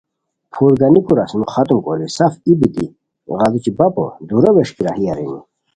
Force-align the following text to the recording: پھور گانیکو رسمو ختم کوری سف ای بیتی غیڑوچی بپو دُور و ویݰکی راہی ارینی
پھور 0.51 0.71
گانیکو 0.79 1.11
رسمو 1.19 1.45
ختم 1.53 1.77
کوری 1.85 2.07
سف 2.17 2.33
ای 2.45 2.53
بیتی 2.59 2.85
غیڑوچی 3.37 3.71
بپو 3.77 4.05
دُور 4.27 4.43
و 4.47 4.51
ویݰکی 4.55 4.81
راہی 4.85 5.05
ارینی 5.11 5.39